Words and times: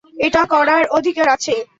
এটা 0.17 0.41
করার 0.45 0.83
অধিকার 0.97 1.27
আছে। 1.27 1.55